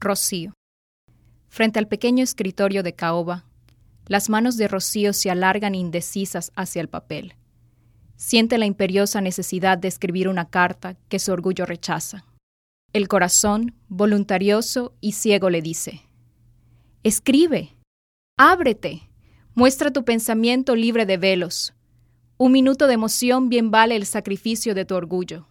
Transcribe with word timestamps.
Rocío. 0.00 0.54
Frente 1.48 1.80
al 1.80 1.88
pequeño 1.88 2.22
escritorio 2.22 2.84
de 2.84 2.94
caoba, 2.94 3.44
las 4.06 4.28
manos 4.28 4.56
de 4.56 4.68
Rocío 4.68 5.12
se 5.12 5.30
alargan 5.30 5.74
indecisas 5.74 6.52
hacia 6.54 6.80
el 6.80 6.88
papel. 6.88 7.34
Siente 8.16 8.58
la 8.58 8.66
imperiosa 8.66 9.20
necesidad 9.20 9.76
de 9.76 9.88
escribir 9.88 10.28
una 10.28 10.48
carta 10.48 10.96
que 11.08 11.18
su 11.18 11.32
orgullo 11.32 11.66
rechaza. 11.66 12.24
El 12.92 13.08
corazón, 13.08 13.74
voluntarioso 13.88 14.94
y 15.00 15.12
ciego, 15.12 15.50
le 15.50 15.62
dice, 15.62 16.02
Escribe, 17.02 17.76
ábrete, 18.36 19.02
muestra 19.54 19.92
tu 19.92 20.04
pensamiento 20.04 20.76
libre 20.76 21.06
de 21.06 21.16
velos. 21.16 21.74
Un 22.36 22.52
minuto 22.52 22.86
de 22.86 22.94
emoción 22.94 23.48
bien 23.48 23.72
vale 23.72 23.96
el 23.96 24.06
sacrificio 24.06 24.74
de 24.74 24.84
tu 24.84 24.94
orgullo. 24.94 25.48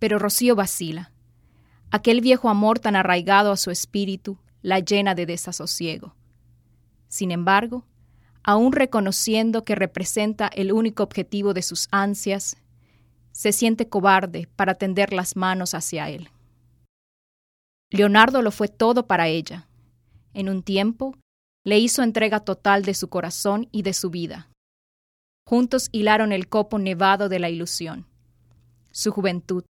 Pero 0.00 0.18
Rocío 0.18 0.56
vacila. 0.56 1.13
Aquel 1.90 2.20
viejo 2.20 2.48
amor 2.48 2.78
tan 2.78 2.96
arraigado 2.96 3.52
a 3.52 3.56
su 3.56 3.70
espíritu 3.70 4.38
la 4.62 4.80
llena 4.80 5.14
de 5.14 5.26
desasosiego. 5.26 6.14
Sin 7.08 7.30
embargo, 7.30 7.84
aun 8.42 8.72
reconociendo 8.72 9.64
que 9.64 9.74
representa 9.74 10.48
el 10.48 10.72
único 10.72 11.02
objetivo 11.02 11.54
de 11.54 11.62
sus 11.62 11.88
ansias, 11.90 12.56
se 13.32 13.52
siente 13.52 13.88
cobarde 13.88 14.48
para 14.56 14.74
tender 14.74 15.12
las 15.12 15.36
manos 15.36 15.74
hacia 15.74 16.08
él. 16.10 16.28
Leonardo 17.90 18.42
lo 18.42 18.50
fue 18.50 18.68
todo 18.68 19.06
para 19.06 19.28
ella. 19.28 19.68
En 20.34 20.48
un 20.48 20.62
tiempo, 20.62 21.16
le 21.64 21.78
hizo 21.78 22.02
entrega 22.02 22.40
total 22.40 22.84
de 22.84 22.94
su 22.94 23.08
corazón 23.08 23.68
y 23.72 23.82
de 23.82 23.92
su 23.92 24.10
vida. 24.10 24.48
Juntos 25.46 25.88
hilaron 25.92 26.32
el 26.32 26.48
copo 26.48 26.78
nevado 26.78 27.28
de 27.28 27.38
la 27.38 27.50
ilusión. 27.50 28.06
Su 28.92 29.12
juventud, 29.12 29.64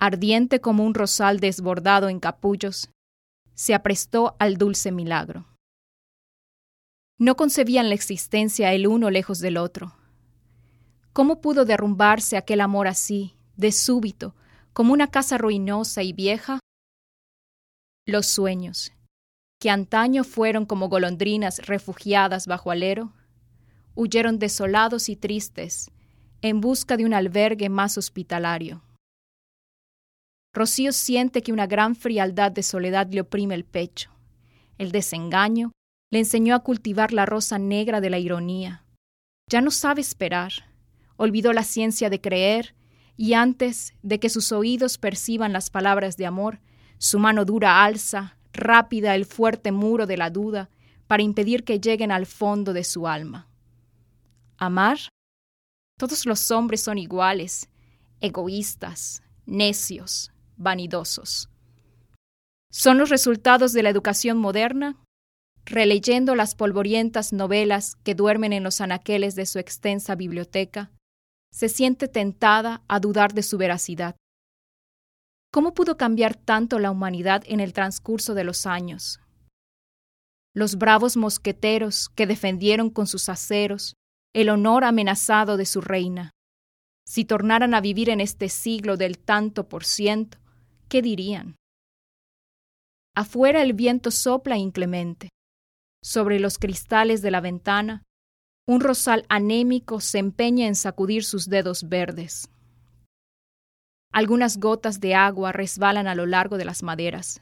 ardiente 0.00 0.60
como 0.60 0.84
un 0.84 0.94
rosal 0.94 1.40
desbordado 1.40 2.08
en 2.08 2.20
capullos, 2.20 2.88
se 3.54 3.74
aprestó 3.74 4.34
al 4.38 4.56
dulce 4.56 4.90
milagro. 4.90 5.46
No 7.18 7.36
concebían 7.36 7.90
la 7.90 7.94
existencia 7.94 8.72
el 8.72 8.86
uno 8.86 9.10
lejos 9.10 9.40
del 9.40 9.58
otro. 9.58 9.94
¿Cómo 11.12 11.42
pudo 11.42 11.66
derrumbarse 11.66 12.38
aquel 12.38 12.62
amor 12.62 12.88
así, 12.88 13.36
de 13.56 13.72
súbito, 13.72 14.34
como 14.72 14.94
una 14.94 15.08
casa 15.08 15.36
ruinosa 15.36 16.02
y 16.02 16.14
vieja? 16.14 16.60
Los 18.06 18.26
sueños, 18.26 18.92
que 19.60 19.68
antaño 19.68 20.24
fueron 20.24 20.64
como 20.64 20.88
golondrinas 20.88 21.58
refugiadas 21.66 22.46
bajo 22.46 22.70
alero, 22.70 23.12
huyeron 23.94 24.38
desolados 24.38 25.10
y 25.10 25.16
tristes 25.16 25.90
en 26.40 26.62
busca 26.62 26.96
de 26.96 27.04
un 27.04 27.12
albergue 27.12 27.68
más 27.68 27.98
hospitalario. 27.98 28.82
Rocío 30.52 30.92
siente 30.92 31.42
que 31.42 31.52
una 31.52 31.66
gran 31.66 31.94
frialdad 31.94 32.50
de 32.50 32.62
soledad 32.62 33.08
le 33.10 33.20
oprime 33.20 33.54
el 33.54 33.64
pecho. 33.64 34.10
El 34.78 34.90
desengaño 34.90 35.72
le 36.10 36.18
enseñó 36.18 36.56
a 36.56 36.60
cultivar 36.60 37.12
la 37.12 37.24
rosa 37.24 37.58
negra 37.58 38.00
de 38.00 38.10
la 38.10 38.18
ironía. 38.18 38.84
Ya 39.48 39.60
no 39.60 39.70
sabe 39.70 40.00
esperar. 40.00 40.52
Olvidó 41.16 41.52
la 41.52 41.62
ciencia 41.62 42.10
de 42.10 42.20
creer 42.20 42.74
y 43.16 43.34
antes 43.34 43.94
de 44.02 44.18
que 44.18 44.28
sus 44.28 44.50
oídos 44.50 44.98
perciban 44.98 45.52
las 45.52 45.70
palabras 45.70 46.16
de 46.16 46.26
amor, 46.26 46.60
su 46.98 47.18
mano 47.18 47.44
dura 47.44 47.84
alza, 47.84 48.36
rápida, 48.52 49.14
el 49.14 49.26
fuerte 49.26 49.72
muro 49.72 50.06
de 50.06 50.16
la 50.16 50.30
duda 50.30 50.70
para 51.06 51.22
impedir 51.22 51.64
que 51.64 51.80
lleguen 51.80 52.12
al 52.12 52.26
fondo 52.26 52.72
de 52.72 52.82
su 52.82 53.06
alma. 53.06 53.48
Amar. 54.56 54.98
Todos 55.98 56.26
los 56.26 56.50
hombres 56.50 56.80
son 56.80 56.98
iguales, 56.98 57.68
egoístas, 58.20 59.22
necios, 59.44 60.32
vanidosos. 60.60 61.48
Son 62.70 62.98
los 62.98 63.08
resultados 63.08 63.72
de 63.72 63.82
la 63.82 63.90
educación 63.90 64.38
moderna, 64.38 64.96
releyendo 65.64 66.34
las 66.34 66.54
polvorientas 66.54 67.32
novelas 67.32 67.96
que 68.04 68.14
duermen 68.14 68.52
en 68.52 68.62
los 68.62 68.80
anaqueles 68.80 69.34
de 69.34 69.46
su 69.46 69.58
extensa 69.58 70.14
biblioteca, 70.14 70.90
se 71.52 71.68
siente 71.68 72.06
tentada 72.06 72.82
a 72.86 73.00
dudar 73.00 73.34
de 73.34 73.42
su 73.42 73.58
veracidad. 73.58 74.14
¿Cómo 75.52 75.74
pudo 75.74 75.96
cambiar 75.96 76.36
tanto 76.36 76.78
la 76.78 76.92
humanidad 76.92 77.42
en 77.46 77.58
el 77.58 77.72
transcurso 77.72 78.34
de 78.34 78.44
los 78.44 78.66
años? 78.66 79.18
Los 80.54 80.76
bravos 80.76 81.16
mosqueteros 81.16 82.08
que 82.08 82.26
defendieron 82.26 82.90
con 82.90 83.06
sus 83.08 83.28
aceros 83.28 83.94
el 84.32 84.48
honor 84.48 84.84
amenazado 84.84 85.56
de 85.56 85.66
su 85.66 85.80
reina, 85.80 86.30
si 87.04 87.24
tornaran 87.24 87.74
a 87.74 87.80
vivir 87.80 88.10
en 88.10 88.20
este 88.20 88.48
siglo 88.48 88.96
del 88.96 89.18
tanto 89.18 89.68
por 89.68 89.84
ciento, 89.84 90.38
¿qué 90.90 91.00
dirían? 91.00 91.56
Afuera 93.14 93.62
el 93.62 93.72
viento 93.72 94.10
sopla 94.10 94.58
inclemente. 94.58 95.30
Sobre 96.02 96.40
los 96.40 96.58
cristales 96.58 97.22
de 97.22 97.30
la 97.30 97.40
ventana, 97.40 98.02
un 98.66 98.80
rosal 98.80 99.24
anémico 99.28 100.00
se 100.00 100.18
empeña 100.18 100.66
en 100.66 100.74
sacudir 100.74 101.24
sus 101.24 101.48
dedos 101.48 101.88
verdes. 101.88 102.50
Algunas 104.12 104.58
gotas 104.58 105.00
de 105.00 105.14
agua 105.14 105.52
resbalan 105.52 106.06
a 106.08 106.14
lo 106.14 106.26
largo 106.26 106.58
de 106.58 106.64
las 106.64 106.82
maderas. 106.82 107.40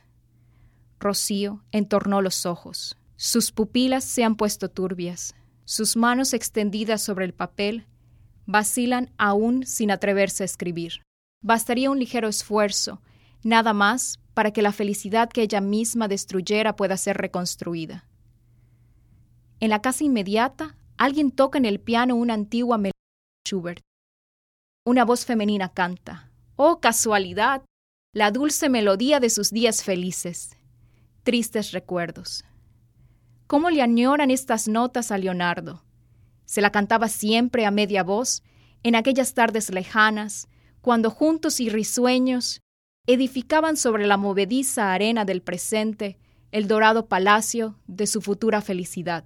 Rocío 1.00 1.65
entornó 1.72 2.20
los 2.20 2.44
ojos. 2.44 2.98
Sus 3.16 3.50
pupilas 3.53 4.04
se 4.04 4.25
han 4.25 4.36
puesto 4.36 4.69
turbias. 4.69 5.34
Sus 5.65 5.97
manos 5.97 6.34
extendidas 6.34 7.03
sobre 7.03 7.25
el 7.25 7.32
papel 7.32 7.86
vacilan 8.47 9.10
aún 9.16 9.65
sin 9.65 9.91
atreverse 9.91 10.44
a 10.44 10.47
escribir. 10.47 11.03
Bastaría 11.42 11.91
un 11.91 11.98
ligero 11.98 12.28
esfuerzo 12.28 13.00
nada 13.43 13.72
más 13.72 14.19
para 14.34 14.53
que 14.53 14.62
la 14.62 14.72
felicidad 14.72 15.28
que 15.31 15.43
ella 15.43 15.60
misma 15.60 16.09
destruyera 16.09 16.76
pueda 16.76 16.97
ser 16.97 17.16
reconstruida. 17.16 18.06
En 19.60 19.71
la 19.71 19.82
casa 19.82 20.04
inmediata, 20.04 20.76
alguien 20.97 21.31
toca 21.31 21.59
en 21.59 21.65
el 21.65 21.81
piano 21.81 22.15
una 22.15 22.34
antigua 22.34 22.78
melodía 22.78 22.93
de 22.93 23.48
Schubert. 23.48 23.82
Una 24.84 25.04
voz 25.04 25.25
femenina 25.25 25.69
canta. 25.69 26.31
¡Oh, 26.56 26.81
casualidad! 26.81 27.62
La 28.15 28.31
dulce 28.31 28.69
melodía 28.69 29.21
de 29.21 29.31
sus 29.31 29.50
días 29.50 29.82
felices. 29.82 30.56
Tristes 31.25 31.72
recuerdos. 31.72 32.44
¿Cómo 33.47 33.71
le 33.71 33.82
añoran 33.82 34.31
estas 34.31 34.69
notas 34.69 35.10
a 35.10 35.19
Leonardo? 35.19 35.84
Se 36.44 36.60
la 36.60 36.71
cantaba 36.71 37.09
siempre 37.09 37.66
a 37.66 37.71
media 37.71 38.03
voz, 38.03 38.43
en 38.82 38.94
aquellas 38.94 39.34
tardes 39.34 39.71
lejanas, 39.71 40.48
cuando 40.81 41.10
juntos 41.10 41.60
y 41.60 41.69
risueños 41.69 42.62
edificaban 43.09 43.79
sobre 43.79 44.07
la 44.07 44.19
movediza 44.19 44.93
arena 44.93 45.25
del 45.25 45.41
presente 45.41 46.19
el 46.53 46.69
dorado 46.69 47.07
palacio 47.07 47.75
de 47.87 48.07
su 48.07 48.21
futura 48.21 48.61
felicidad. 48.61 49.25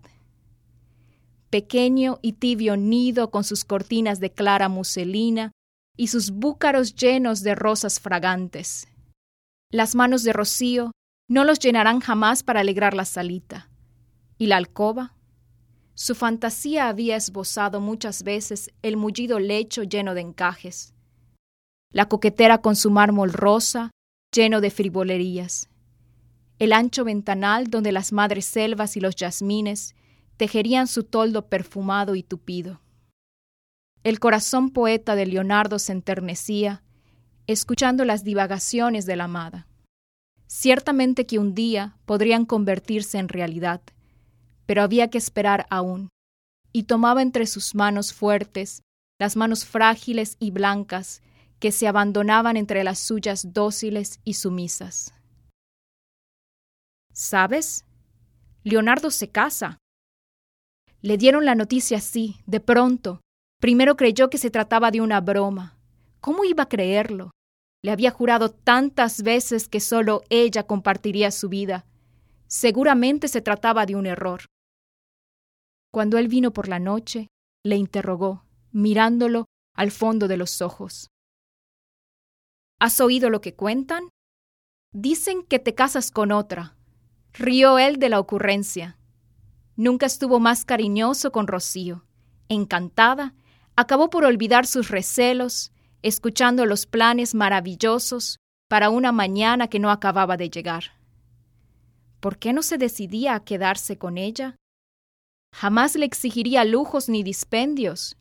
Pequeño 1.50 2.20
y 2.22 2.34
tibio 2.34 2.76
nido 2.76 3.32
con 3.32 3.42
sus 3.42 3.64
cortinas 3.64 4.20
de 4.20 4.30
clara 4.30 4.68
muselina 4.68 5.50
y 5.96 6.06
sus 6.06 6.30
búcaros 6.30 6.94
llenos 6.94 7.42
de 7.42 7.56
rosas 7.56 7.98
fragantes. 7.98 8.86
Las 9.68 9.96
manos 9.96 10.22
de 10.22 10.32
Rocío 10.32 10.92
no 11.28 11.44
los 11.44 11.58
llenarán 11.58 11.98
jamás 11.98 12.44
para 12.44 12.60
alegrar 12.60 12.94
la 12.94 13.04
salita. 13.04 13.68
¿Y 14.38 14.46
la 14.46 14.58
alcoba? 14.58 15.16
Su 15.94 16.14
fantasía 16.14 16.88
había 16.88 17.16
esbozado 17.16 17.80
muchas 17.80 18.22
veces 18.22 18.70
el 18.82 18.96
mullido 18.96 19.40
lecho 19.40 19.82
lleno 19.82 20.14
de 20.14 20.20
encajes, 20.20 20.94
la 21.92 22.08
coquetera 22.08 22.58
con 22.58 22.76
su 22.76 22.90
mármol 22.90 23.32
rosa, 23.32 23.90
lleno 24.34 24.60
de 24.60 24.70
frivolerías, 24.70 25.68
el 26.58 26.72
ancho 26.72 27.04
ventanal 27.04 27.68
donde 27.68 27.92
las 27.92 28.12
madres 28.12 28.46
selvas 28.46 28.96
y 28.96 29.00
los 29.00 29.14
jazmines 29.16 29.94
tejerían 30.36 30.86
su 30.86 31.04
toldo 31.04 31.48
perfumado 31.48 32.14
y 32.14 32.22
tupido. 32.22 32.80
El 34.04 34.18
corazón 34.20 34.70
poeta 34.70 35.14
de 35.14 35.26
Leonardo 35.26 35.78
se 35.78 35.92
enternecía, 35.92 36.82
escuchando 37.46 38.04
las 38.04 38.24
divagaciones 38.24 39.06
de 39.06 39.16
la 39.16 39.24
amada. 39.24 39.66
Ciertamente 40.46 41.26
que 41.26 41.38
un 41.38 41.54
día 41.54 41.96
podrían 42.06 42.44
convertirse 42.44 43.18
en 43.18 43.28
realidad, 43.28 43.80
pero 44.66 44.82
había 44.82 45.10
que 45.10 45.18
esperar 45.18 45.66
aún, 45.70 46.08
y 46.72 46.84
tomaba 46.84 47.22
entre 47.22 47.46
sus 47.46 47.74
manos 47.74 48.12
fuertes, 48.12 48.82
las 49.18 49.36
manos 49.36 49.64
frágiles 49.64 50.36
y 50.40 50.50
blancas, 50.50 51.22
que 51.62 51.70
se 51.70 51.86
abandonaban 51.86 52.56
entre 52.56 52.82
las 52.82 52.98
suyas 52.98 53.52
dóciles 53.52 54.18
y 54.24 54.34
sumisas. 54.34 55.14
¿Sabes? 57.12 57.84
Leonardo 58.64 59.12
se 59.12 59.28
casa. 59.28 59.78
Le 61.02 61.16
dieron 61.18 61.44
la 61.44 61.54
noticia 61.54 61.98
así, 61.98 62.40
de 62.46 62.58
pronto. 62.58 63.20
Primero 63.60 63.96
creyó 63.96 64.28
que 64.28 64.38
se 64.38 64.50
trataba 64.50 64.90
de 64.90 65.02
una 65.02 65.20
broma. 65.20 65.78
¿Cómo 66.20 66.44
iba 66.44 66.64
a 66.64 66.68
creerlo? 66.68 67.30
Le 67.84 67.92
había 67.92 68.10
jurado 68.10 68.50
tantas 68.50 69.22
veces 69.22 69.68
que 69.68 69.78
solo 69.78 70.24
ella 70.30 70.64
compartiría 70.64 71.30
su 71.30 71.48
vida. 71.48 71.86
Seguramente 72.48 73.28
se 73.28 73.40
trataba 73.40 73.86
de 73.86 73.94
un 73.94 74.06
error. 74.06 74.46
Cuando 75.92 76.18
él 76.18 76.26
vino 76.26 76.52
por 76.52 76.66
la 76.66 76.80
noche, 76.80 77.28
le 77.64 77.76
interrogó, 77.76 78.42
mirándolo 78.72 79.44
al 79.76 79.92
fondo 79.92 80.26
de 80.26 80.38
los 80.38 80.60
ojos. 80.60 81.11
¿Has 82.82 83.00
oído 83.00 83.30
lo 83.30 83.40
que 83.40 83.54
cuentan? 83.54 84.08
Dicen 84.92 85.44
que 85.44 85.60
te 85.60 85.72
casas 85.72 86.10
con 86.10 86.32
otra. 86.32 86.74
Rió 87.32 87.78
él 87.78 88.00
de 88.00 88.08
la 88.08 88.18
ocurrencia. 88.18 88.98
Nunca 89.76 90.06
estuvo 90.06 90.40
más 90.40 90.64
cariñoso 90.64 91.30
con 91.30 91.46
Rocío. 91.46 92.04
Encantada, 92.48 93.34
acabó 93.76 94.10
por 94.10 94.24
olvidar 94.24 94.66
sus 94.66 94.88
recelos, 94.88 95.70
escuchando 96.02 96.66
los 96.66 96.86
planes 96.86 97.36
maravillosos 97.36 98.38
para 98.66 98.90
una 98.90 99.12
mañana 99.12 99.68
que 99.68 99.78
no 99.78 99.92
acababa 99.92 100.36
de 100.36 100.50
llegar. 100.50 100.82
¿Por 102.18 102.36
qué 102.36 102.52
no 102.52 102.64
se 102.64 102.78
decidía 102.78 103.36
a 103.36 103.44
quedarse 103.44 103.96
con 103.96 104.18
ella? 104.18 104.56
Jamás 105.54 105.94
le 105.94 106.04
exigiría 106.04 106.64
lujos 106.64 107.08
ni 107.08 107.22
dispendios. 107.22 108.16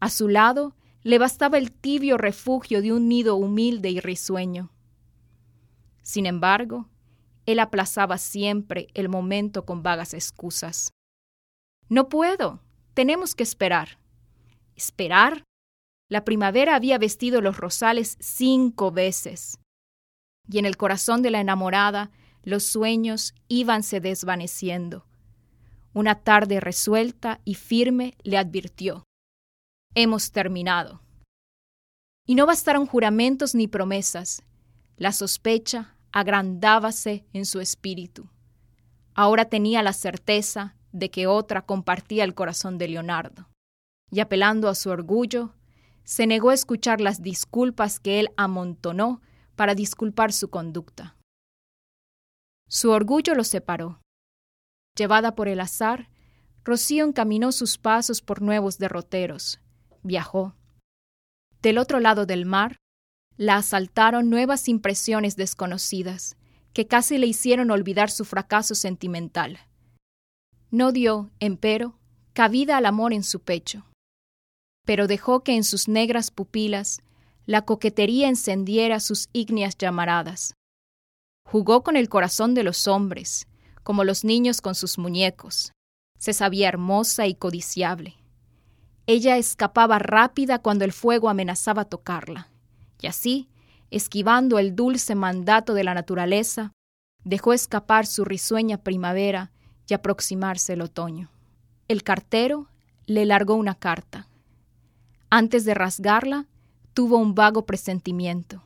A 0.00 0.10
su 0.10 0.28
lado 0.28 0.74
le 1.02 1.18
bastaba 1.18 1.58
el 1.58 1.72
tibio 1.72 2.18
refugio 2.18 2.82
de 2.82 2.92
un 2.92 3.08
nido 3.08 3.36
humilde 3.36 3.90
y 3.90 4.00
risueño. 4.00 4.70
Sin 6.02 6.26
embargo, 6.26 6.88
él 7.46 7.58
aplazaba 7.58 8.18
siempre 8.18 8.88
el 8.94 9.08
momento 9.08 9.64
con 9.64 9.82
vagas 9.82 10.14
excusas. 10.14 10.92
No 11.88 12.08
puedo. 12.08 12.60
Tenemos 12.94 13.34
que 13.34 13.42
esperar. 13.42 13.98
¿Esperar? 14.76 15.44
La 16.08 16.24
primavera 16.24 16.74
había 16.74 16.98
vestido 16.98 17.40
los 17.40 17.56
rosales 17.56 18.16
cinco 18.20 18.90
veces. 18.90 19.58
Y 20.48 20.58
en 20.58 20.66
el 20.66 20.76
corazón 20.76 21.22
de 21.22 21.30
la 21.30 21.40
enamorada 21.40 22.10
los 22.42 22.64
sueños 22.64 23.34
íbanse 23.48 24.00
desvaneciendo. 24.00 25.06
Una 25.92 26.16
tarde 26.16 26.60
resuelta 26.60 27.40
y 27.44 27.54
firme 27.54 28.14
le 28.22 28.38
advirtió. 28.38 29.04
Hemos 29.96 30.30
terminado. 30.30 31.02
Y 32.24 32.36
no 32.36 32.46
bastaron 32.46 32.86
juramentos 32.86 33.56
ni 33.56 33.66
promesas. 33.66 34.44
La 34.96 35.10
sospecha 35.10 35.96
agrandábase 36.12 37.26
en 37.32 37.44
su 37.44 37.60
espíritu. 37.60 38.28
Ahora 39.14 39.46
tenía 39.46 39.82
la 39.82 39.92
certeza 39.92 40.76
de 40.92 41.10
que 41.10 41.26
otra 41.26 41.62
compartía 41.62 42.22
el 42.22 42.34
corazón 42.34 42.78
de 42.78 42.86
Leonardo, 42.86 43.48
y 44.12 44.20
apelando 44.20 44.68
a 44.68 44.76
su 44.76 44.90
orgullo, 44.90 45.54
se 46.04 46.26
negó 46.28 46.50
a 46.50 46.54
escuchar 46.54 47.00
las 47.00 47.20
disculpas 47.20 47.98
que 47.98 48.20
él 48.20 48.30
amontonó 48.36 49.20
para 49.56 49.74
disculpar 49.74 50.32
su 50.32 50.50
conducta. 50.50 51.16
Su 52.68 52.90
orgullo 52.90 53.34
lo 53.34 53.42
separó. 53.42 54.00
Llevada 54.96 55.34
por 55.34 55.48
el 55.48 55.58
azar, 55.58 56.10
Rocío 56.64 57.04
encaminó 57.04 57.50
sus 57.50 57.76
pasos 57.76 58.22
por 58.22 58.40
nuevos 58.40 58.78
derroteros, 58.78 59.60
viajó. 60.02 60.54
Del 61.62 61.78
otro 61.78 62.00
lado 62.00 62.26
del 62.26 62.46
mar, 62.46 62.76
la 63.36 63.56
asaltaron 63.56 64.30
nuevas 64.30 64.68
impresiones 64.68 65.36
desconocidas, 65.36 66.36
que 66.72 66.86
casi 66.86 67.18
le 67.18 67.26
hicieron 67.26 67.70
olvidar 67.70 68.10
su 68.10 68.24
fracaso 68.24 68.74
sentimental. 68.74 69.58
No 70.70 70.92
dio, 70.92 71.30
empero, 71.40 71.98
cabida 72.32 72.76
al 72.76 72.86
amor 72.86 73.12
en 73.12 73.24
su 73.24 73.40
pecho, 73.40 73.86
pero 74.86 75.06
dejó 75.06 75.42
que 75.42 75.54
en 75.54 75.64
sus 75.64 75.88
negras 75.88 76.30
pupilas 76.30 77.02
la 77.46 77.64
coquetería 77.64 78.28
encendiera 78.28 79.00
sus 79.00 79.28
ígneas 79.32 79.76
llamaradas. 79.76 80.54
Jugó 81.44 81.82
con 81.82 81.96
el 81.96 82.08
corazón 82.08 82.54
de 82.54 82.62
los 82.62 82.86
hombres, 82.86 83.48
como 83.82 84.04
los 84.04 84.24
niños 84.24 84.60
con 84.60 84.74
sus 84.74 84.98
muñecos. 84.98 85.72
Se 86.18 86.32
sabía 86.32 86.68
hermosa 86.68 87.26
y 87.26 87.34
codiciable. 87.34 88.19
Ella 89.06 89.36
escapaba 89.36 89.98
rápida 89.98 90.60
cuando 90.60 90.84
el 90.84 90.92
fuego 90.92 91.28
amenazaba 91.28 91.84
tocarla 91.84 92.50
y 93.00 93.06
así, 93.06 93.48
esquivando 93.90 94.58
el 94.58 94.76
dulce 94.76 95.14
mandato 95.14 95.74
de 95.74 95.84
la 95.84 95.94
naturaleza, 95.94 96.72
dejó 97.24 97.52
escapar 97.52 98.06
su 98.06 98.24
risueña 98.24 98.78
primavera 98.78 99.50
y 99.88 99.94
aproximarse 99.94 100.74
el 100.74 100.82
otoño. 100.82 101.30
El 101.88 102.02
cartero 102.02 102.68
le 103.06 103.24
largó 103.24 103.54
una 103.54 103.74
carta. 103.74 104.28
Antes 105.30 105.64
de 105.64 105.74
rasgarla, 105.74 106.46
tuvo 106.94 107.18
un 107.18 107.34
vago 107.34 107.66
presentimiento. 107.66 108.62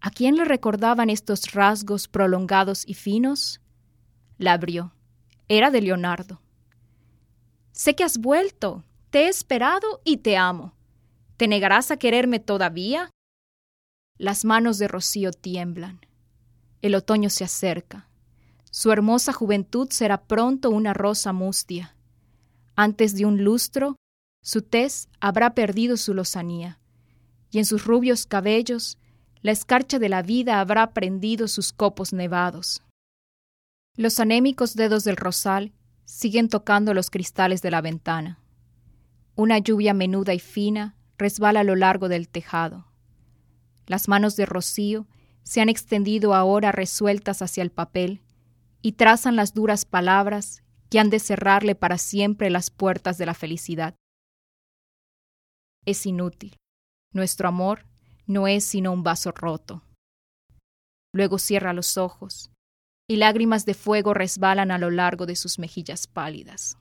¿A 0.00 0.10
quién 0.10 0.36
le 0.36 0.44
recordaban 0.44 1.10
estos 1.10 1.52
rasgos 1.52 2.08
prolongados 2.08 2.86
y 2.86 2.94
finos? 2.94 3.60
La 4.36 4.52
abrió. 4.52 4.92
Era 5.48 5.70
de 5.70 5.80
Leonardo. 5.80 6.40
Sé 7.72 7.94
que 7.96 8.04
has 8.04 8.18
vuelto. 8.18 8.84
Te 9.10 9.24
he 9.24 9.28
esperado 9.28 10.02
y 10.04 10.18
te 10.18 10.36
amo. 10.36 10.74
¿Te 11.38 11.48
negarás 11.48 11.90
a 11.90 11.96
quererme 11.96 12.40
todavía? 12.40 13.10
Las 14.18 14.44
manos 14.44 14.78
de 14.78 14.86
Rocío 14.86 15.32
tiemblan. 15.32 16.00
El 16.82 16.94
otoño 16.94 17.30
se 17.30 17.44
acerca. 17.44 18.08
Su 18.70 18.92
hermosa 18.92 19.32
juventud 19.32 19.88
será 19.90 20.24
pronto 20.26 20.68
una 20.68 20.92
rosa 20.92 21.32
mustia. 21.32 21.96
Antes 22.76 23.16
de 23.16 23.24
un 23.24 23.42
lustro, 23.44 23.96
su 24.42 24.60
tez 24.60 25.08
habrá 25.20 25.54
perdido 25.54 25.96
su 25.96 26.12
lozanía, 26.12 26.78
y 27.50 27.58
en 27.58 27.64
sus 27.64 27.86
rubios 27.86 28.26
cabellos 28.26 28.98
la 29.40 29.52
escarcha 29.52 29.98
de 29.98 30.10
la 30.10 30.20
vida 30.20 30.60
habrá 30.60 30.92
prendido 30.92 31.48
sus 31.48 31.72
copos 31.72 32.12
nevados. 32.12 32.82
Los 33.96 34.20
anémicos 34.20 34.74
dedos 34.74 35.04
del 35.04 35.16
rosal 35.16 35.72
siguen 36.04 36.48
tocando 36.48 36.92
los 36.92 37.08
cristales 37.08 37.62
de 37.62 37.70
la 37.70 37.80
ventana. 37.80 38.38
Una 39.38 39.58
lluvia 39.58 39.94
menuda 39.94 40.34
y 40.34 40.40
fina 40.40 40.96
resbala 41.16 41.60
a 41.60 41.64
lo 41.64 41.76
largo 41.76 42.08
del 42.08 42.28
tejado. 42.28 42.88
Las 43.86 44.08
manos 44.08 44.34
de 44.34 44.46
Rocío 44.46 45.06
se 45.44 45.60
han 45.60 45.68
extendido 45.68 46.34
ahora 46.34 46.72
resueltas 46.72 47.40
hacia 47.40 47.62
el 47.62 47.70
papel 47.70 48.20
y 48.82 48.94
trazan 48.94 49.36
las 49.36 49.54
duras 49.54 49.84
palabras 49.84 50.64
que 50.90 50.98
han 50.98 51.08
de 51.08 51.20
cerrarle 51.20 51.76
para 51.76 51.98
siempre 51.98 52.50
las 52.50 52.70
puertas 52.70 53.16
de 53.16 53.26
la 53.26 53.34
felicidad. 53.34 53.94
Es 55.86 56.04
inútil. 56.04 56.56
Nuestro 57.14 57.46
amor 57.46 57.86
no 58.26 58.48
es 58.48 58.64
sino 58.64 58.90
un 58.92 59.04
vaso 59.04 59.30
roto. 59.30 59.84
Luego 61.14 61.38
cierra 61.38 61.72
los 61.72 61.96
ojos 61.96 62.50
y 63.08 63.18
lágrimas 63.18 63.64
de 63.66 63.74
fuego 63.74 64.14
resbalan 64.14 64.72
a 64.72 64.78
lo 64.78 64.90
largo 64.90 65.26
de 65.26 65.36
sus 65.36 65.60
mejillas 65.60 66.08
pálidas. 66.08 66.76